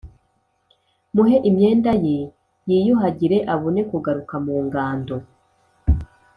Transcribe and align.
Muhe 1.15 1.37
imyenda 1.49 1.91
ye 2.05 2.17
yiyuhagire 2.69 3.37
abone 3.53 3.81
kugaruka 3.91 4.35
mu 4.45 4.55
ngando. 4.65 5.15